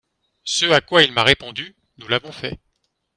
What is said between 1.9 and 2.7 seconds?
nous l’avons fait.